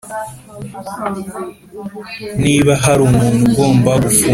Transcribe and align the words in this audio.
Niba 2.43 2.73
hari 2.83 3.01
umuntu 3.09 3.39
ugomba 3.47 3.91
gufungwa 4.01 4.19